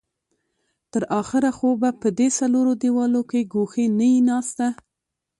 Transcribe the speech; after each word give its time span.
تر 0.91 1.03
اخره 1.21 1.51
خو 1.57 1.69
به 1.81 1.89
په 2.01 2.07
دې 2.17 2.27
څلورو 2.39 2.73
دېوالو 2.81 3.21
کې 3.29 3.49
ګوښې 3.53 3.85
نه 3.97 4.05
يې 4.13 4.19
ناسته. 4.29 4.67